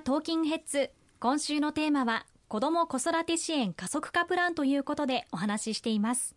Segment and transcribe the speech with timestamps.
[0.00, 6.34] はトーキンヘッズ今週のテーマは子ども子育て支援加速化プランということでお話ししています。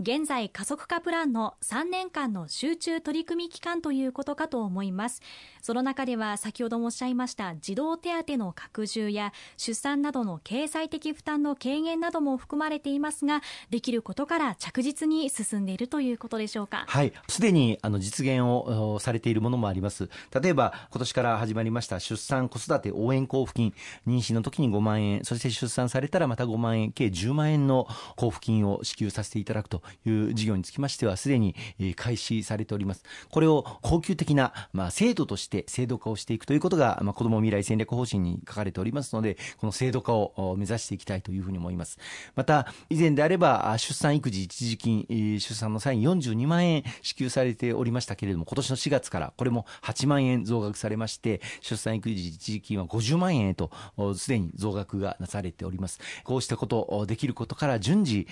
[0.00, 5.20] 現在加速化プランの3年間の集中取り組み期間ということかと思います。
[5.62, 16.84] その中では先ほどもおっしゃいました児童手当の拡充や出産などの経済的負担の軽減なども含まれていますができることから着実に進んでいるということでしょうか？
[16.88, 17.12] はい。
[17.28, 20.10] すでにあの実現をされているものもあります。
[20.42, 23.72] 例えば今年から始まりました出産子育て応援交付金。
[24.04, 25.24] 妊娠の時に5万円。
[25.24, 27.86] そして出産されたらまた5万円計10万円の
[28.16, 31.54] 交付金を支給させていただくという事業につきましてはすでに
[31.94, 33.04] 開始されております。
[33.30, 41.98] これを恒久的な、まあ、制度として制度化をしていくということが、まあ、子ども未来戦略方針に書かれておりますのでこの制度化を目指していきたいというふうに思います。
[42.34, 45.06] また以前であれば出産育児一時金
[45.38, 53.70] 出産の際に42万円支給されておりましたけれども今年の4月からこれも8万円増額されまして出産育児一時金は50万円へと
[54.16, 56.00] すでに増額がなされております。
[56.24, 58.26] こうしたことできることから順次、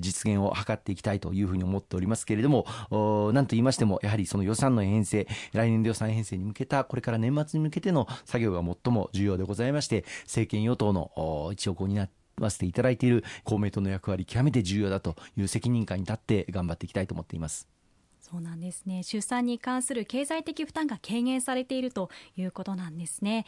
[0.00, 2.66] 実現を図っていきたいというふうに思っておりますけれども
[3.32, 17.68] 何と言いましてもやはりその予算の編成来年度予算編成に向けたこれから年末に向けての作業が最も重要でございまして政権与党の一翼を担ってわせていただいている公明党の役割極めて重要だという責任感に立って頑張っていきたいと思っています。
[18.20, 19.02] そうなんですね。
[19.02, 23.44] 出産に関する経済的負担が軽減されているということなんですね。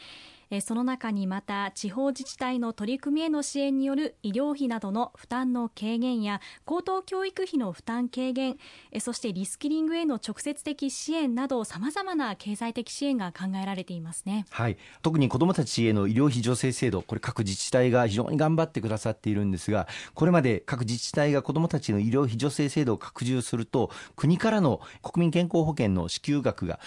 [0.61, 8.57] その中にまた地方自治体の取り組みへの支援による医療費などの負担の軽減や高等教育費の負担軽減
[8.99, 26.79] そしてリスキリングへの直接的支援などさまざまな経済的支援が考えられていますね、はい、特に子どもたちへの医療費助成制度これ各自治体が非常に頑張ってくださっているんですがこれまで各自治体が子どもたちの医療費助成制度を拡充すると国からの国民健康保険の支給額が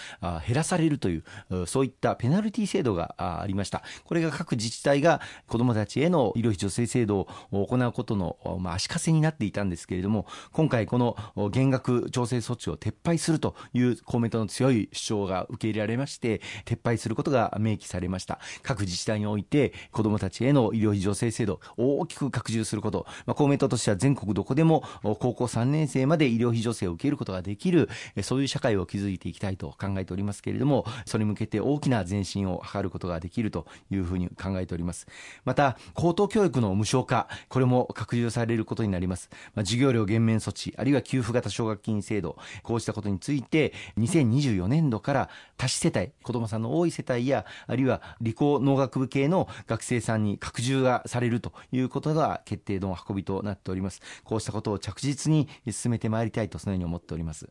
[0.45, 3.83] 減らされるというそういったペナルティ制度がありました。
[4.05, 11.15] これが各自治体が子どもたちへの医療費助成制度を行うことの、まあ、足かせになっていたんですけれども今回この
[11.51, 18.39] 減額調整措置を撤廃するという公明党の強い主張が受け入れられまして撤廃することが明記されました。
[18.63, 27.89] 各自治体において子どもたちへの医療費助成制度を大きく拡充すること、まあ、公明党としては全国どこでも高校3年生まで医療費助成を受けることができる
[28.21, 35.07] そういう社会を築いていきたいと考えておりますけれどもそれに向けて大きな前進を図ることができるきるというふうに考えております。
[35.45, 54.01] また高等教育の無償化これも拡充されることになります、まあ、授業料減免措置あるいは給付型奨学金制度こうしたことについて2024年度から多子世帯子どもさんの多い世帯やあるいは理工農学部系の学生さんに拡充がされるということが決定の運びとなっております。
[54.23, 57.49] こうしたことを着実に進めてまいりたいとそのように思っております。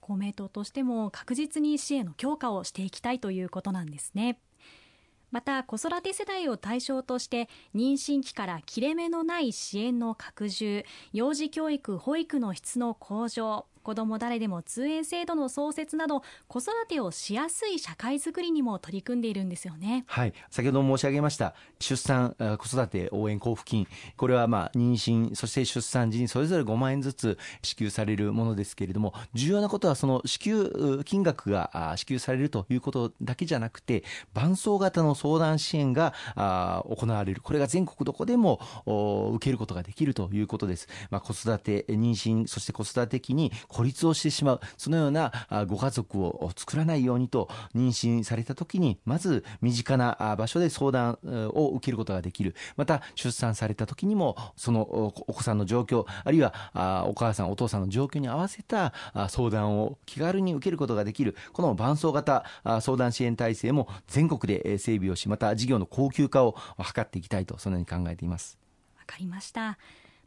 [0.00, 4.40] 公明党としても確実に支援の強化をしていきたいということなんですね。
[5.30, 20.04] また子育て世代を対象として妊娠期から切れ目のない支援の拡充幼児教育保育の質の向上子ども誰でも通園制度の創設など子育てをしやすい社会づくりにも取り組んでいるんですよね。
[20.06, 36.14] はい先ほど申し上げました出産子育て応援交付金これはまあ妊娠そして出産時にそれぞれ5万円ずつ支給されるものですけれども重要なことはその支給金額が支給されるということだけじゃなくて伴走型の相談支援が
[36.88, 38.60] 行われるこれが全国どこでも
[39.34, 40.86] 受けることができるということです。
[41.10, 44.60] まあ、子育て妊娠そして子育て期に孤立をしてしまう。
[44.76, 45.32] そのような
[45.66, 51.18] ご家族を作らないようにと妊娠された時にまず身近な場所で相談
[51.54, 52.54] を受けることができる。
[52.76, 58.92] また出産された時にもそのお子さんの状況あるいはお母さんお父さんの状況に合わせた
[59.30, 61.34] 相談を気軽に受けることができる。
[61.54, 62.44] この伴走型
[62.82, 68.58] 相談支援体制も全国で整備をしまた事業の高級化を図っていきたいとそのように考えています。
[68.98, 69.78] わかりました。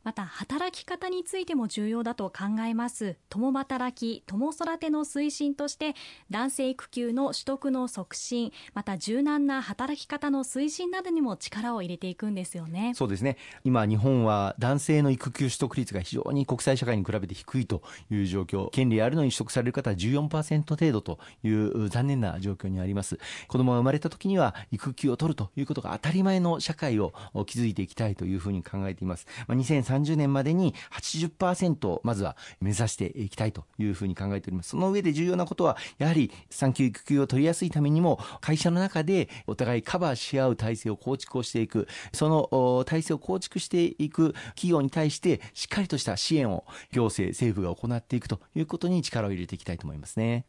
[0.03, 3.18] また働き方についても重要だと考えます。
[3.30, 5.96] 共働き共育ての推進として
[6.30, 12.94] 男性育休の取得の促進また柔軟な働き方の推進などにも力を入れていくんですよね。
[12.95, 13.38] そうですね。
[13.63, 17.81] 今日本は男性の育休取得率が非常に国際社会に比べて低いと
[18.12, 18.69] いう状況。
[18.69, 23.18] 権利あるのに取得される方は14%程度という残念な状況にあります。
[23.48, 27.13] 子供が生まれた時には育休を取るということが当たり前の社会を
[27.45, 29.56] 築いていきたいというふうに考えています、まあ、
[30.00, 34.69] 2030年までに80%をまずは目指していきたいというふうに考えております。
[34.69, 41.88] その上で重要なことはやはり産休育休を取りやすいためにも会社の中でお互いカバーし合う体制を構築をしていく。
[42.13, 50.45] その体制を構築していく企業に対してしっかりとした支援を行政政府が行っていくということに力を入れていきたいと思いますね。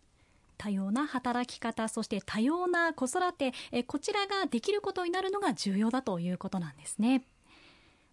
[0.57, 7.25] 多様な働き方そして多様な子育てえこちらができることになるのが重要だということなんですね。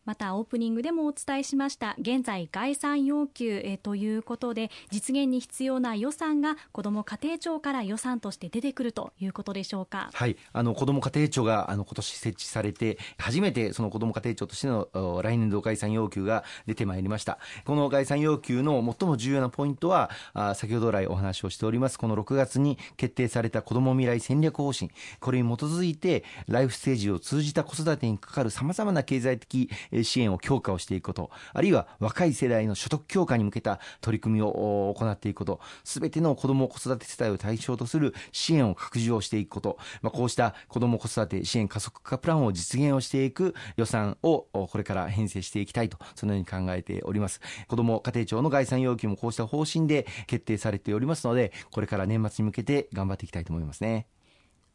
[0.06, 10.10] またオープニングでもお伝えしました現在概算要求ということで実現に必要な予算が子ども家庭庁から予算として出てくるということでしょうか。
[10.14, 10.38] はい。
[10.54, 14.90] あの子ども家庭庁があの今年設置されて初めてその子ども家庭庁としての
[15.24, 17.38] 来年度概算要求が出てまいりました。
[17.66, 20.10] この概算要求の最も重要なポイントは
[20.56, 24.90] 先ほど来お話をしておりますこの6月に決定された子ども未来戦略方針。
[25.20, 29.70] これに基づいてライフステージを通じた子育てにかかるさまざまな経済的
[30.04, 47.42] 支援を強化をしていくこと、あるいは若い世代の所得強化に向けた取り組みを行っていくこと、すべての子ども子育て世帯を対象とする支援を拡充をしていくこと、まあ、こうした子ども子育て支援加速化プランを実現をしていく予算をこれから編成していきたいと、そのように考えております。
[47.68, 54.08] 子ども家庭庁の概算要求もこうした方針で決定されておりますので、これから年末に向けて頑張っていきたいと思いますね。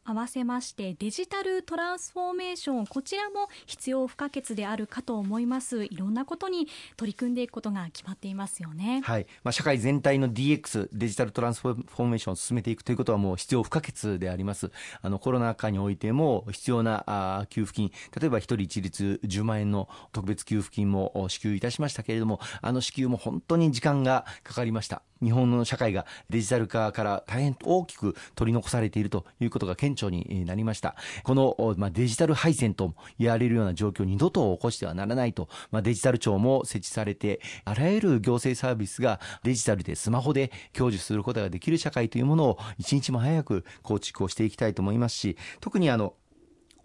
[0.07, 5.83] 合わせましてデジタルトランスフォーメーションこちらも必要不可欠であるかと思います。
[5.83, 9.01] いろんなことに取り組んでいくことが決まっていますよね。
[9.03, 9.27] はい。
[9.43, 14.71] まあ、社会全体の DX デジタルトランスフォーメーションを進めていくということはもう必要不可欠であります。
[15.01, 17.91] あのコロナ禍においても必要な給付金。
[18.17, 25.01] 例えば一人一律10万円の特別給付金も支給いたしましたけれどもあの支給も本当に時間がかかりました。
[25.23, 30.95] 日本の社会がデジタル化から大変大きく取り残されているということが顕著になりました。
[31.23, 46.13] この、まあ、デジタル敗戦と言われるような状況を二度と起こしてはならないと、まあ、デジタル庁も設置されて、あらゆる行政サービスがデジタルでスマホで享受することができる社会というものを一日も早く構築をしていきたいと思いますし、特にあの、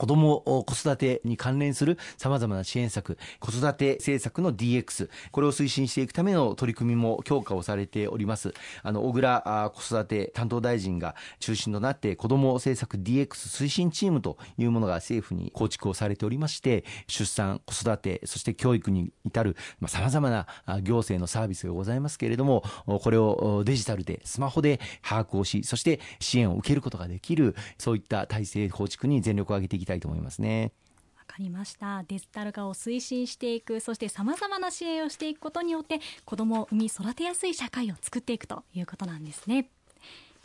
[0.02, 8.52] 子供子育てに関連する様々な支援策、子育て政策の DX、これを推進していくための取り組みも強化をされております。
[8.82, 20.48] あの、小倉子育て担当大臣が中心となって子供政策 DX 推進チームというものが政府に構築をされておりまして、出産、子育て、そして教育に至る、まあ、様々な
[20.80, 30.72] 行政のサービスがございますけれども、これをデジタルで、スマホで把握をし、そして支援を受けることができる、そういった体制構築に全力を挙げていきたいたいと思いますね。
[31.18, 32.04] わかりました。
[32.08, 39.70] デジタル化を推進していくそしてさまざまな支援をしていくことによって子どもを産み育てやすい社会を作っていくということなんですね。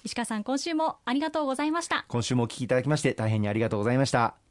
[0.03, 2.05] 石川さん今週もありがとうございました。
[2.07, 4.46] 今週もお聞きいただきまして大変にありがとうございました